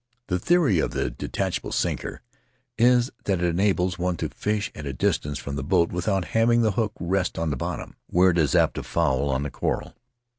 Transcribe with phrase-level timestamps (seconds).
[0.29, 2.23] The theory of the detachable sinker
[2.75, 6.63] is that it enables one to fish at a distance from the boat without having
[6.63, 9.95] the hook rest on the bottom, where it is apt to foul in the coral.